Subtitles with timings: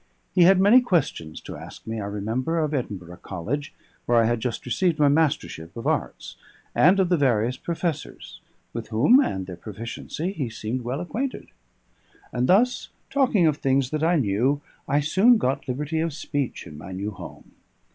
[0.33, 3.71] He had many questions to ask me, I remember, of Edinburgh College,
[4.07, 6.37] where I had just received my mastership of arts,
[6.73, 8.41] and of the various professors,
[8.73, 11.49] with whom and their proficiency he seemed well acquainted;
[12.33, 16.79] and thus, talking of things that I knew, I soon got liberty of speech in
[16.79, 17.51] my new home.